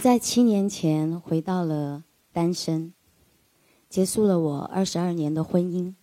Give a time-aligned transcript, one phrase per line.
[0.00, 2.94] 在七年前回到了单身，
[3.90, 5.94] 结束了我二十二年的婚姻。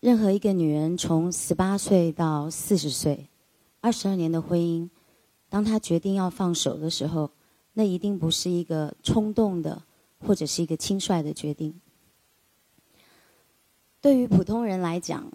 [0.00, 3.28] 任何一个女人从十八岁到四十岁，
[3.82, 4.88] 二十二年的婚姻，
[5.50, 7.30] 当她决定要放手的时候，
[7.74, 9.82] 那一定不是一个冲动的，
[10.18, 11.78] 或者是一个轻率的决定。
[14.00, 15.30] 对于普通人来讲，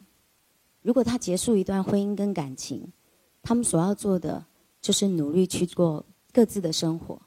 [0.82, 2.92] 如果他结束一段婚姻跟感情，
[3.44, 4.44] 他们所要做的
[4.82, 7.22] 就是努力去过各自的生活。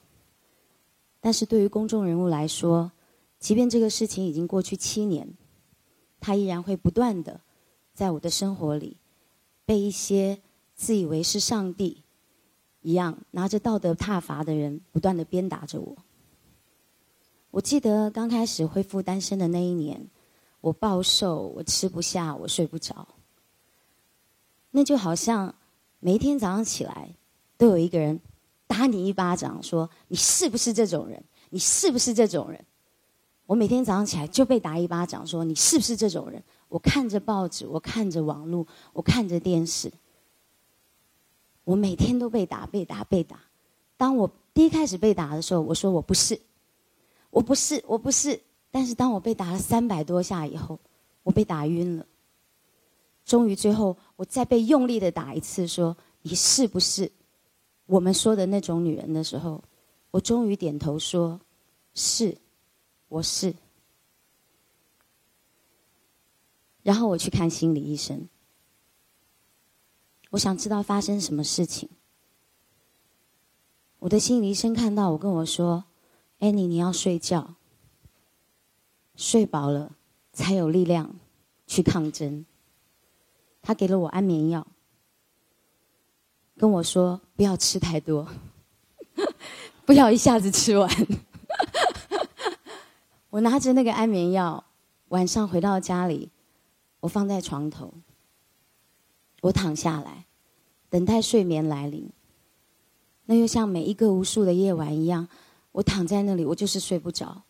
[1.19, 2.91] 但是对于公众人物来说，
[3.39, 5.27] 即便这个事情已经过去七年，
[6.19, 7.41] 他依然会不断的
[7.93, 8.97] 在我的生活里
[9.65, 10.39] 被一些
[10.75, 12.03] 自以为是上帝
[12.81, 15.97] 一样拿着道德挞伐的人不断的鞭打着我。
[17.51, 20.09] 我记得刚开始恢复单身的那一年。
[20.61, 23.07] 我暴瘦，我吃不下，我睡不着。
[24.71, 25.55] 那就好像
[26.01, 27.15] 每一天早上起来，
[27.57, 28.19] 都有一个人
[28.69, 31.21] 打你一巴掌，说你是不是这种人？
[31.49, 32.63] 你是不是这种人？
[33.47, 36.41] 我每天早上起来就被打一巴掌，说你是不是这种人？
[36.67, 39.91] 我看着报纸，我看着网络，我看着电视，
[41.63, 43.39] 我每天都被打，被打，被打。
[43.97, 46.39] 当我第一开始被打的时候，我说我不是，
[47.31, 48.39] 我不是，我不是。
[48.69, 50.77] 但是当我被打了三百多下以后，
[51.23, 52.05] 我被打晕了。
[53.25, 57.11] 终于最后，我再被用力的打一次，说你是不是
[57.89, 59.63] 我们说的那种女人的时候，
[60.11, 61.41] 我终于点头说，
[61.95, 62.37] 是，
[63.07, 63.51] 我是。
[66.83, 68.29] 然后我去看心理医生，
[70.29, 71.89] 我想知道发生什么事情。
[73.97, 75.85] 我的心理医生看到我跟我说
[76.37, 77.55] ：“安妮，你要睡觉。”
[79.17, 79.95] 睡饱了，
[80.31, 81.15] 才有力量
[81.65, 82.45] 去抗争。
[83.63, 84.67] 他给了我安眠药，
[86.59, 88.27] 跟我说不要吃太多，
[89.87, 90.89] 不要一下子吃完。
[93.31, 94.65] 我拿着那个安眠药，
[95.07, 96.29] 晚上回到家里，
[96.99, 97.93] 我放在床头，
[99.39, 100.25] 我躺下来，
[100.89, 102.09] 等待睡眠来临。
[103.27, 105.29] 那又像每一个无数的夜晚一样，
[105.71, 107.43] 我躺在那里，我就是睡不着。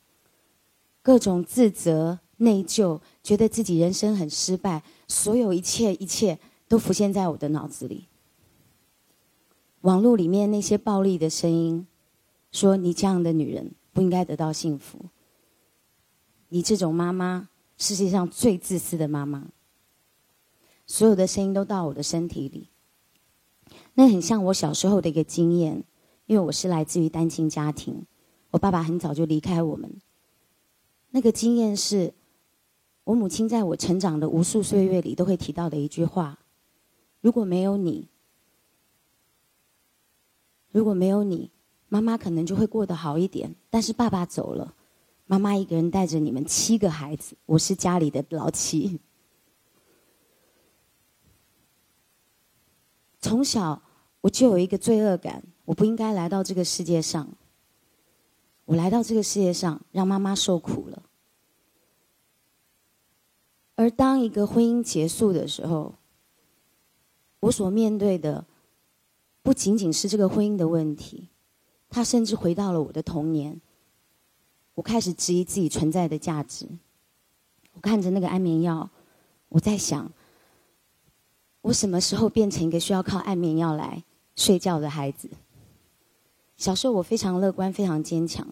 [1.01, 6.37] 各种自责、内疚，觉得自己人生很失败，所有一切一切
[6.67, 8.05] 都浮现在我的脑子里。
[9.81, 11.88] 网络里面那些暴力的声音，
[12.51, 15.06] 说你这样的女人不应该得到幸福，
[16.50, 17.47] 你这种妈妈
[17.78, 19.47] 世界上最自私的妈妈。
[20.85, 22.68] 所有的声音都到我的身体里，
[23.94, 25.84] 那很像我小时候的一个经验，
[26.25, 28.06] 因为我是来自于单亲家庭，
[28.51, 30.01] 我爸爸很早就离开我们。
[31.12, 32.13] 那个经验是，
[33.06, 36.39] 我母亲在我成长的无数岁月里都会提到的一句话：
[37.22, 38.08] 如果没有你，
[40.72, 41.50] 如果没有你，
[41.88, 43.56] 妈妈可能就会过得好一点。
[43.69, 44.74] 但是爸爸走了，
[45.25, 49.00] 妈妈一个人带着你们七个孩子，我是家里的老七。
[53.19, 53.81] 从小
[54.22, 57.28] 我就有一个罪恶感，我不应该来到这个世界上。
[58.66, 61.01] 我来到这个世界上，让妈妈受苦了。
[63.75, 65.96] 而当一个婚姻结束的时候，
[67.40, 68.46] 我所面对的
[69.41, 71.29] 不仅仅是这个婚姻的问题，
[71.89, 73.59] 它甚至回到了我的童年。
[74.75, 76.67] 我开始质疑自己存在的价值。
[77.73, 78.89] 我看着那个安眠药，
[79.50, 80.11] 我在想：
[81.61, 84.03] 我什么时候变成一个需要靠安眠药来
[84.35, 85.29] 睡觉的孩子？
[86.57, 88.45] 小时候我非常乐观，非常坚强。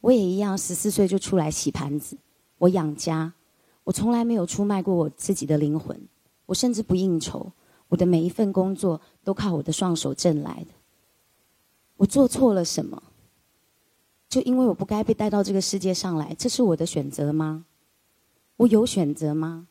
[0.00, 2.16] 我也一样，十四岁就出来洗盘子。
[2.58, 3.32] 我养家，
[3.84, 6.00] 我从来没有出卖过我自己的灵魂。
[6.46, 7.52] 我甚至不应酬，
[7.92, 10.72] 我的每一份工作都靠我的双手挣来的。
[11.98, 13.02] 我做错了什么？
[14.30, 17.66] 就因为我不该被带到这个世界上来，这是我的选择吗？
[18.56, 19.68] 我有选择吗？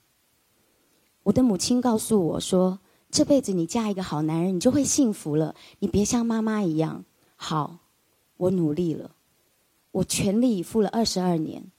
[1.23, 2.79] 我的母亲告诉我说
[3.09, 5.56] ：“这辈子你嫁一个好男人，你就会幸福了。
[5.79, 7.03] 你别像妈妈一样。”
[7.35, 7.79] 好，
[8.38, 9.15] 我努力了，
[9.89, 11.71] 我全力以赴了二十二年，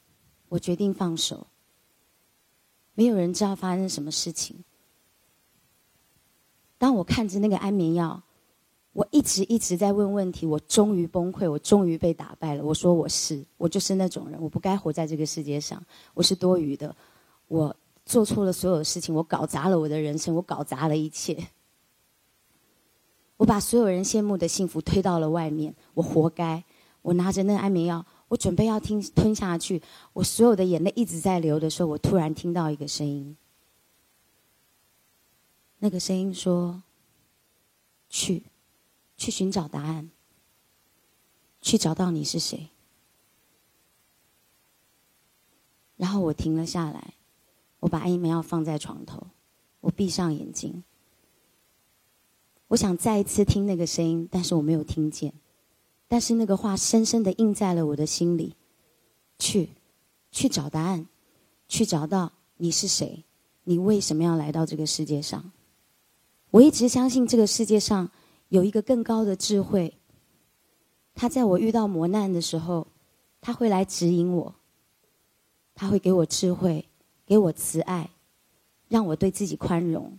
[0.48, 1.46] 我决定放手。
[2.94, 4.64] 没有人知道发生什么事情。
[6.82, 8.20] 当我看着那个安眠药，
[8.92, 12.64] 我一直一直在问问题，我终于崩溃，我终于被打败了。
[12.64, 15.80] 我说我是，我就是那种人，我不该活在这个世界上，
[16.12, 16.92] 我是多余的，
[17.46, 17.72] 我
[18.04, 21.38] 做错了所有事情，我搞砸了我的人生，我搞砸了一切。
[23.36, 26.64] 我把所有人羡慕的幸福推到了外面，我活该。
[27.02, 29.80] 我拿着那安眠药，我准备要听吞下去，
[30.14, 33.36] 我所有的眼泪一直在流的时候，我突然听到一个声音。
[35.84, 36.80] 那个声音说
[38.08, 38.44] ：“去，
[39.16, 40.08] 去寻找答案。”
[41.60, 42.68] 去找到你是谁。
[45.96, 47.14] 然后我停了下来，
[47.80, 49.26] 我把安眠药放在床头，
[49.80, 50.84] 我闭上眼睛。
[52.68, 55.34] 我想再一次听那个声音，但是我没有听见。
[56.06, 58.54] 但是那个话深深的印在了我的心里。
[59.36, 59.70] 去，
[60.30, 61.08] 去找答案，
[61.66, 63.24] 去找到你是谁，
[63.64, 65.50] 你为什么要来到这个世界上？
[66.52, 68.10] 我一直相信这个世界上
[68.50, 69.94] 有一个更高的智慧。
[71.14, 72.86] 他在我遇到磨难的时候，
[73.40, 74.54] 他会来指引我。
[75.74, 76.86] 他会给我智慧，
[77.24, 78.10] 给我慈爱，
[78.88, 80.18] 让我对自己宽容。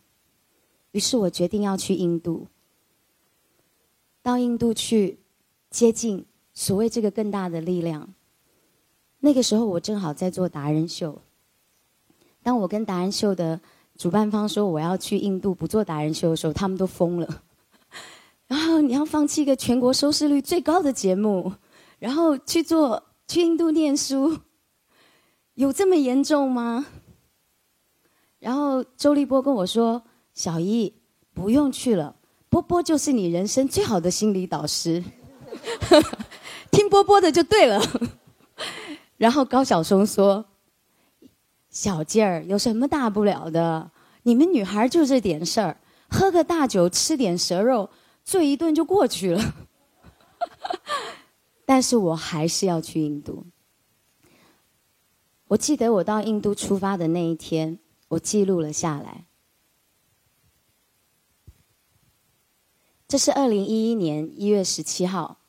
[0.91, 2.47] 于是我决定要去印度，
[4.23, 5.19] 到印度去
[5.69, 6.25] 接近
[6.55, 8.11] 所谓这个更大的力量。
[9.19, 11.21] 那个时候我正好在做达人秀。
[12.41, 13.61] 当我跟达人秀的
[13.97, 17.43] 主办方说我要去印度不做达人秀的时候，他们都疯了。
[18.47, 21.53] 然后你要放弃一个全国收视率最高的节目，
[21.99, 24.39] 然后去做去印度念书，
[25.53, 26.85] 有这么严重吗？
[28.39, 30.03] 然后周立波跟我说。
[30.35, 30.91] 小姨，
[31.35, 32.15] 不用去了。
[32.49, 35.03] 波波就是你人生最好的心理导师，
[36.71, 37.79] 听波波的就对了。
[39.17, 40.43] 然后高晓松说
[41.73, 43.91] ：“小劲儿有什么大不了的？
[44.21, 45.77] 你们女孩就这点事儿，
[46.07, 47.89] 喝个大酒，吃点蛇肉，
[48.23, 49.55] 醉一顿就过去了。
[51.65, 53.47] ”但是我还是要去印度。
[55.47, 57.79] 我记得我到印度出发的那一天，
[58.09, 59.25] 我记录了下来。
[63.07, 65.39] 这是二零一一年一月十七号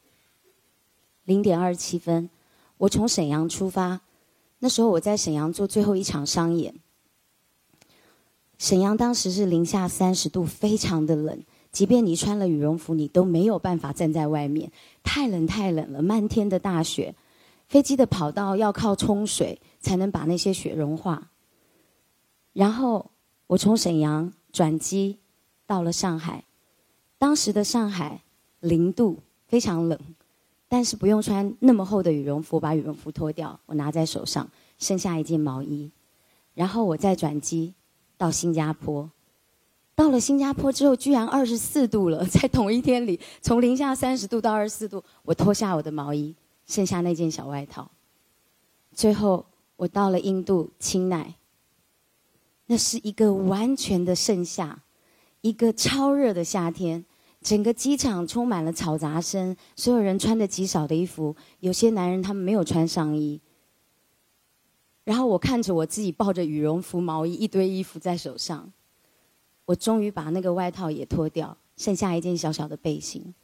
[1.24, 2.30] 零点二十七分，
[2.78, 4.00] 我从沈阳出发。
[4.64, 6.74] 那时候我在沈阳做最后一场商演。
[8.56, 11.38] 沈阳当时是零下三十度，非常的冷，
[11.70, 14.72] 即便你穿了羽绒服，你都没有办法站在外面，
[15.02, 17.14] 太冷太冷了，漫天的大雪，
[17.68, 21.30] 飞机的跑道要靠冲水才能把那些雪融化。
[22.54, 23.10] 然后
[23.48, 25.18] 我从沈阳转机
[25.66, 26.44] 到了上海。
[27.18, 28.22] 当时的上海
[28.60, 30.00] 零度，非常冷，
[30.74, 35.88] 但是不用穿那么厚的羽绒服，把羽绒服脱掉，我拿在手上，剩下一件毛衣，
[36.52, 37.74] 然后我再转机
[38.18, 39.08] 到新加坡。
[39.94, 46.34] 到了新加坡之后，居然二十四度了，在同一天里，从零下三十度到二十四度，我脱下我的毛衣，
[46.66, 47.88] 剩下那件小外套。
[48.92, 51.36] 最后我到了印度清奈，
[52.66, 54.82] 那是一个完全的盛夏，
[55.40, 57.04] 一个超热的夏天。
[57.44, 63.38] 整个机场充满了嘈杂声，所有人穿的极少的衣服，有些男人他们没有穿上衣。
[65.04, 68.72] 然后我看着我自己抱着羽绒服、毛衣一堆衣服在手上，
[69.66, 73.34] 我终于把那个外套也脱掉，剩下一件小小的背心。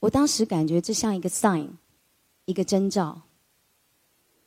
[0.00, 1.70] 我当时感觉这像一个 sign，
[2.44, 3.22] 一个征兆。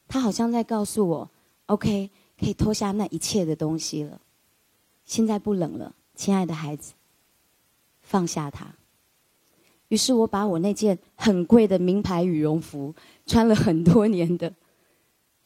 [0.08, 1.32] 他好像在告诉我
[1.66, 4.22] ，OK，可以脱下那一切的东西了。
[5.06, 6.94] 现在不冷了，亲爱的孩子，
[8.04, 8.76] 放下它。
[9.92, 12.96] 于是我把我那件很贵的名牌羽绒服，
[13.26, 14.54] 穿了很多年的，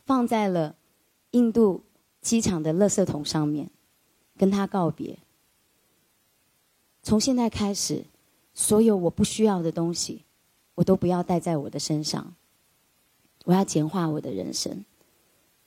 [0.06, 0.76] 放在了
[1.32, 1.82] 印度
[2.22, 3.72] 机场的垃圾桶上面，
[4.38, 5.18] 跟他告别。
[7.02, 8.06] 从现在开始，
[8.54, 10.26] 所有我不需要的东西，
[10.76, 12.36] 我都不要带在我的身上。
[13.46, 14.86] 我要简化我的人生，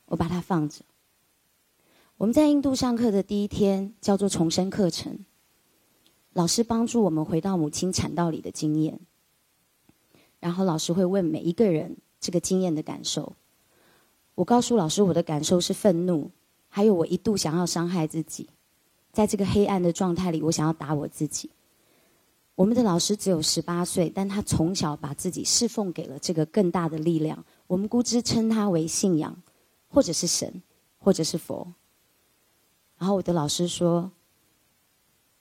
[0.06, 0.82] 我把它放着。
[2.16, 5.24] 我们在印度上课的第一天叫做重生课程。
[6.38, 9.00] 老师帮助我们回到母亲产道里的经验，
[10.38, 13.32] 然后老师会问每一个人这个经验的感受。
[14.36, 16.30] 我告诉老师我的感受是愤怒，
[16.68, 18.48] 还有我一度想要伤害自己，
[19.10, 21.50] 在这个黑暗的状态里，我想要打我自己。
[22.54, 27.44] 我们的老师只有十八岁，但他从小把自己侍奉给了这个更大的力量。
[27.66, 29.42] 我们姑之称他为信仰，
[29.88, 30.62] 或者是神，
[30.98, 31.74] 或者是佛。
[32.96, 34.12] 然后我的老师说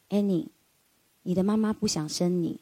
[0.09, 0.47] ：“Annie。”
[1.27, 2.57] 你的妈妈不想生你，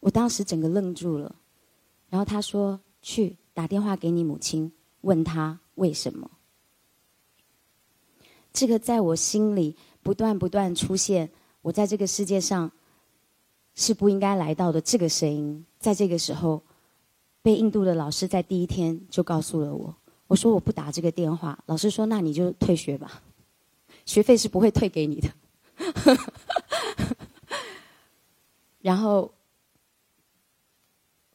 [0.00, 1.36] 我当时整个愣住了。
[2.08, 6.30] 然后他说：“去打电话给你母亲，问她为什么。”
[8.50, 11.28] 这个在我心里不断不断出现，
[11.60, 12.72] 我在这个世界上
[13.74, 14.80] 是不应该来到的。
[14.80, 16.62] 这个声音在这个时候
[17.42, 19.94] 被印度的老师在第一天就告诉了我。
[20.28, 21.62] 我说我不打这个电话。
[21.66, 23.22] 老师说：“那你就退学吧，
[24.06, 25.28] 学费是不会退给你的。”
[28.80, 29.32] 然后，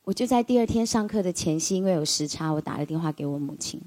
[0.04, 3.80] 我就在第二天上课的前夕，因为有时差，我打了电话给我母亲。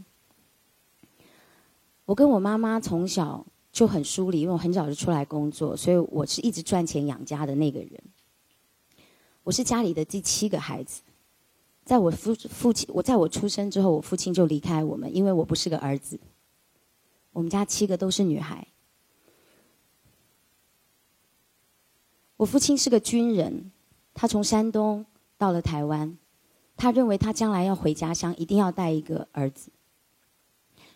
[2.04, 7.90] 我跟我妈妈从小就很疏离，因为我很早就出来工作，所以我是一直赚钱养家的那个人。
[9.42, 11.02] 我是家里的第七个孩子，
[11.84, 16.20] 在我父父亲我在我出生之后，我父亲就离开我们，因为我不是个儿子。
[17.32, 18.68] 我们家七个都是女孩。
[22.44, 23.72] 我父亲是个军人，
[24.12, 25.06] 他从山东
[25.38, 26.18] 到了台湾，
[26.76, 29.70] 他认为他将来要回家乡，一定要带一个儿子。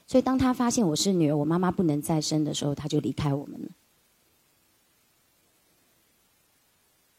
[0.07, 3.69] 所以当他发现我是女儿，我妈妈不能再生的时候，他就离开我们了。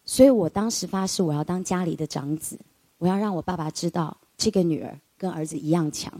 [0.05, 2.59] 所以我当时发誓，我要当家里的长子，
[2.99, 6.13] 我要让我爸爸知道，这个女儿跟儿子一样强。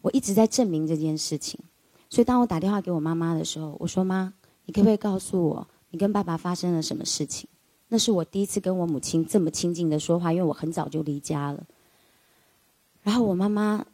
[0.00, 1.60] 我一直在证明这件事情，
[2.10, 4.34] 所以当我打电话给我妈妈的时候，我说：“妈，
[4.64, 7.48] 你可不可以告诉我，你跟爸爸发生了什么事情？”
[7.88, 11.64] 那是我第一次跟我母亲这么亲近的说话，因为我很早就离家了。
[13.02, 13.86] 然后我妈妈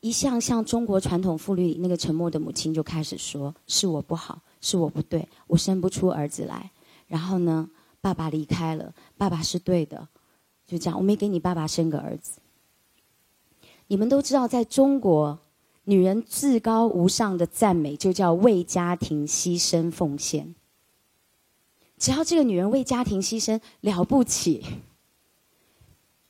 [0.00, 6.70] 一向像中国传统妇女那个沉默的母亲就开始说：“是我不好。”是我不对，我生不出儿子来。
[7.06, 10.08] 然后呢，爸爸离开了，爸爸是对的，
[10.66, 10.98] 就这样。
[10.98, 12.40] 我没给你爸爸生个儿子。
[13.86, 15.38] 你们都知道，在中国，
[15.86, 20.54] 女人至高无上的赞美就叫为家庭牺牲奉献。
[21.98, 24.62] 只要这个女人为家庭牺牲，了不起。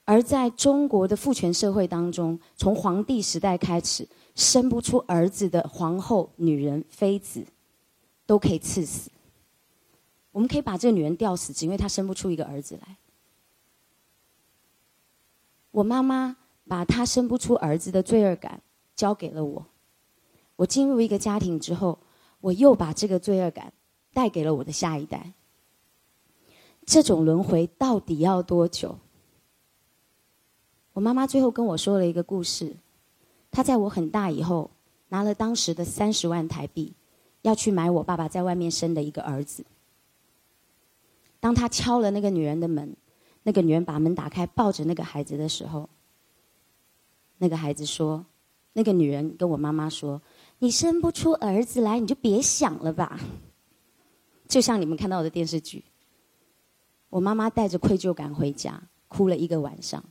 [0.04, 7.44] 而在中国的父权社会当中，从皇帝时代开始，生不出儿子的皇后、女人、妃子。
[8.28, 9.08] 都可以赐死。
[10.32, 12.96] 我们可以把这个女人吊死，只因为她生不出一个儿子来。
[15.70, 16.36] 我妈妈
[16.66, 18.60] 把她生不出儿子的罪恶感
[18.96, 19.64] 交给了我。
[20.56, 21.98] 我进入一个家庭之后，
[22.40, 23.72] 我又把这个罪恶感
[24.12, 25.32] 带给了我的下一代。
[26.84, 28.98] 这种轮回到底要多久？
[30.94, 32.74] 我妈妈最后跟我说了一个故事。
[33.50, 34.70] 她在我很大以后，
[35.10, 36.94] 拿了当时的三十万台币。
[37.42, 39.64] 要去买我爸爸在外面生的一个儿子。
[41.38, 42.96] 当他敲了那个女人的门，
[43.44, 45.88] 那个女人把门打开，抱着那个孩子的时候，
[47.38, 48.26] 那个孩子说
[48.76, 50.20] ：“那个女人跟我妈妈说，
[50.58, 53.18] 你生不出儿子来，你就别想了吧。”
[54.46, 55.82] 就像你们看到的电视剧。
[57.08, 60.04] 我妈妈带着愧疚感回家，哭了一个晚上。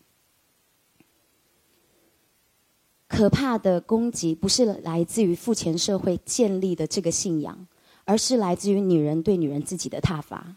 [3.08, 7.68] 可怕的攻击不是来自于父权社会建立的这个信仰，
[8.04, 10.56] 而是来自于女人对女人自己的挞伐。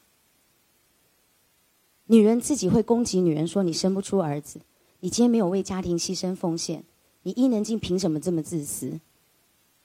[2.06, 4.62] 女人自己会攻击女人说：“你生不出儿子，
[5.00, 6.82] 你今天没有为家庭牺牲奉献，
[7.22, 9.00] 你伊能静凭什么这么自私？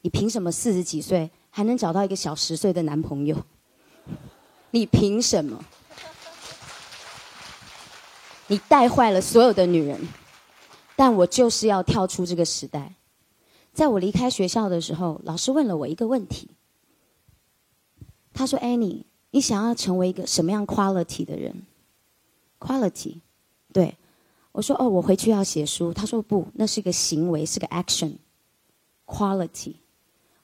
[0.01, 3.43] 你凭什么四十几岁还能找到一个小十岁的男朋友？
[4.71, 5.63] 你凭什么？
[8.47, 9.99] 你带坏了所有的女人。”
[10.95, 12.93] 但我就是要跳出这个时代。
[13.73, 16.51] 在我离开学校的时候，老师问了我一个问题。
[18.31, 21.63] 他说：“Annie，你想要成为一个什么样 quality 的人
[22.59, 23.21] ？quality，
[24.53, 25.93] 我说哦，我回去要写书。
[25.93, 28.15] 他说不，那是一个行为，是个 action。
[29.05, 29.75] quality，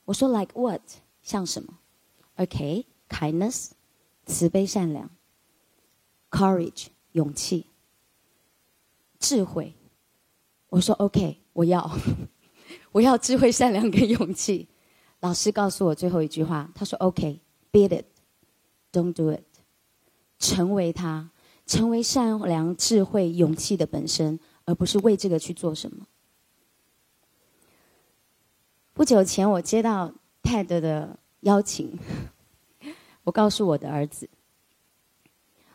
[0.04, 0.82] 我说 like what？
[1.24, 1.80] 像什么
[2.36, 3.70] ？OK，kindness，
[4.26, 5.10] 慈悲善良
[6.30, 7.66] ；courage，勇气；
[9.20, 9.74] 智慧。
[10.70, 11.90] 我说 OK，我要，
[12.92, 14.68] 我要智慧、善良跟勇气。
[15.22, 19.44] 老师告诉我最后一句话，他说 OK，beat it，don't do it，
[20.38, 21.32] 成为他，
[21.70, 26.08] 成为善良、智慧、勇气的本身，而不是为这个去做什么。
[28.96, 30.12] 不久前，我接到
[30.42, 31.96] TED 的邀请，
[33.24, 34.28] 我告诉我的儿子，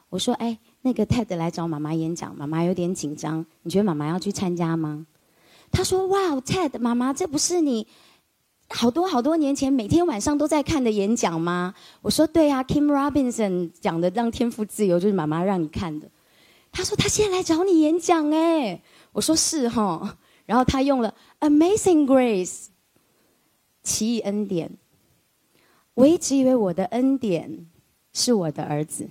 [0.09, 3.47] 我说：“哎。”那个 Ted 来找妈妈演讲，妈妈有点紧张。
[3.63, 5.07] 你觉得妈妈要去参加吗？
[5.71, 7.87] 他说：“哇，Ted，妈妈，这不是你
[8.69, 16.09] 好多好多年前每天晚上都在看的演讲吗？”我说：“对呀，Kim Robinson 讲的让天赋自由就是妈妈让你看的。”
[16.73, 22.67] 他说：“他现在来找你演讲哎。”我说：“是哈。”然后他用了 “Amazing Grace”，
[23.83, 24.73] 奇异恩典。
[25.95, 27.67] 我一直以为我的恩典
[28.13, 29.09] 是我的儿子。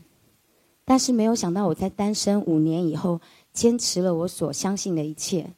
[0.85, 3.21] 但是没有想到，我在单身五年以后，
[3.53, 5.53] 坚持了我所相信的一切，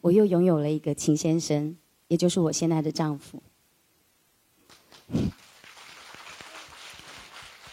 [0.00, 1.76] 我又拥有了一个秦先生，
[2.14, 3.42] 也就是我现在的丈夫。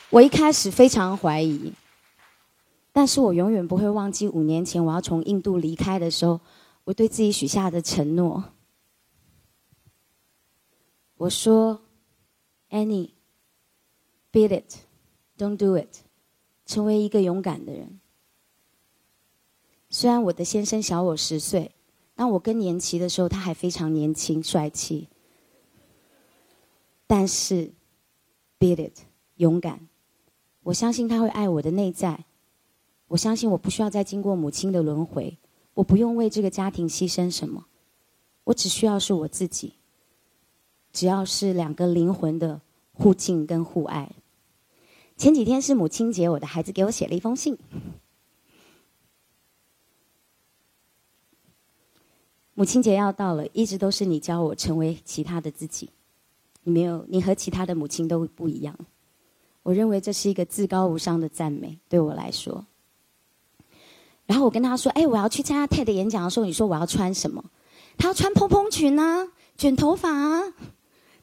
[0.10, 1.74] 我一开始非常怀疑，
[2.92, 6.42] 但是我永远不会忘记五年前我要从印度离开的时候，
[6.86, 8.46] 我对自己许下的承诺。
[11.18, 11.80] 我说
[12.72, 15.98] ：“Annie，beat it，don't do it。”
[16.66, 18.00] 成为一个勇敢的人。
[19.92, 21.76] 虽然我的先生小我十岁，
[22.22, 25.08] 当我更年期的时候，他还非常年轻帅气。
[27.08, 27.72] 但是
[28.60, 28.96] ，beat it，
[29.38, 29.88] 勇敢，
[30.62, 32.26] 我相信他会爱我的内在。
[33.08, 35.36] 我相信我不需要再经过母亲的轮回，
[35.74, 37.66] 我不用为这个家庭牺牲什么，
[38.44, 39.74] 我只需要是我自己。
[40.94, 42.62] 只要是两个灵魂的
[42.94, 44.12] 互敬跟互爱。
[45.18, 47.58] 前几天是母亲节，我的孩子给我写了一封信。
[52.62, 55.90] 母亲节要到了，一直都是你教我成为其他的自己。
[56.62, 58.78] 你没有，你和其他的母亲都不一样。
[59.64, 62.64] 我认为这是一个至高无上的赞美，对我来说。
[64.28, 67.44] 然后我跟他说：“哎，我要去参加 TED 演讲的时候，你说我要穿什么？
[67.98, 69.28] 他要穿蓬蓬裙啊，
[69.58, 70.54] 卷头发啊。”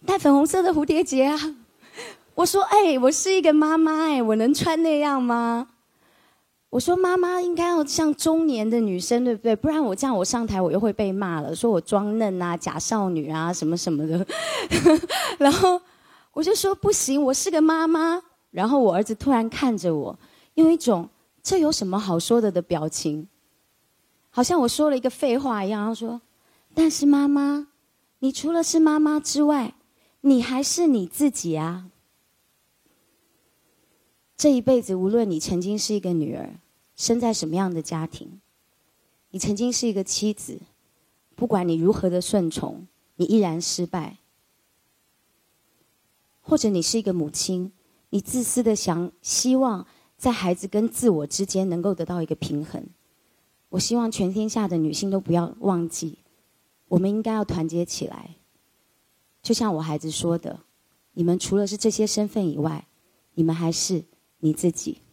[0.04, 1.38] 戴粉红色的蝴蝶结啊！
[2.34, 5.68] 我说：“哎，我是一个妈妈，哎，我能穿那样吗？”
[6.70, 9.56] 我说：“妈妈应该要像中年的女生，对不对？
[9.56, 14.26] 不然我这样我上台我又会被骂了，说我装嫩啊、假少女啊什么什么的。
[15.38, 15.80] ”然后
[16.32, 18.22] 我就说：“不行，我是个妈妈。”
[18.52, 20.18] 然后我儿子突然看着我，
[20.54, 21.08] 用一种
[21.42, 23.28] “这有什么好说的”的表情，
[24.30, 25.86] 好像我说了一个废话一样。
[25.86, 26.20] 他说
[26.74, 27.68] ：“但是妈妈，
[28.18, 29.74] 你除了是妈妈之外，”
[30.22, 31.84] 你还是你自己啊！
[34.38, 36.60] 这一辈子，无论你曾经是一个女儿，
[36.94, 38.40] 生在什么样的家庭，
[39.32, 40.60] 你曾经是一个妻子，
[41.34, 44.18] 不管你如何的顺从，你依然失败；
[46.40, 47.72] 或者你是一个母亲，
[48.10, 49.84] 你自私的想希望
[50.16, 52.86] 在孩子跟自我之间能够得到一个平衡。
[53.70, 56.18] 我希望全天下的女性都不要忘记，
[56.86, 58.36] 我们应该要团结起来。
[59.42, 60.60] 就像我孩子说的，
[61.14, 62.86] 你们除了是这些身份以外，
[63.34, 64.04] 你们还是
[64.40, 65.07] 你自己。